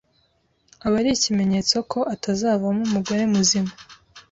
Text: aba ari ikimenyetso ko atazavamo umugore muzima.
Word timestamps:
aba 0.85 0.95
ari 0.99 1.09
ikimenyetso 1.13 1.75
ko 1.91 1.99
atazavamo 2.13 2.81
umugore 2.87 3.21
muzima. 3.33 3.71